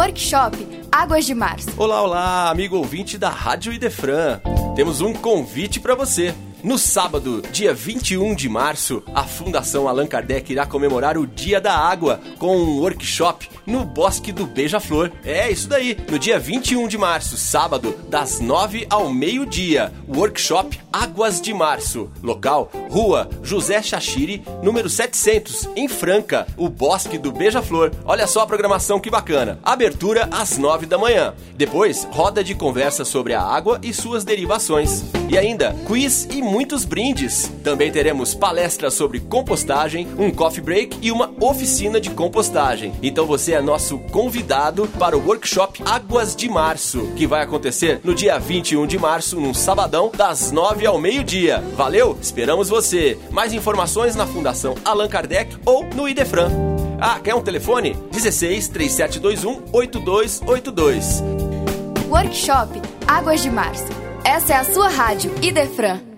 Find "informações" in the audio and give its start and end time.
53.52-54.16